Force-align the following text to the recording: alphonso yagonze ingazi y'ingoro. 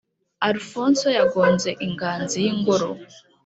alphonso 0.47 1.07
yagonze 1.17 1.69
ingazi 1.85 2.37
y'ingoro. 2.45 2.89